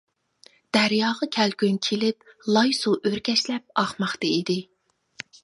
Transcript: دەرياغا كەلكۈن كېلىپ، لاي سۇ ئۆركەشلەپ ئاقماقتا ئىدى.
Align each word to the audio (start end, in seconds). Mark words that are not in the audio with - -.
دەرياغا 0.77 1.27
كەلكۈن 1.35 1.77
كېلىپ، 1.87 2.49
لاي 2.57 2.73
سۇ 2.79 2.95
ئۆركەشلەپ 3.11 3.67
ئاقماقتا 3.85 4.33
ئىدى. 4.35 4.59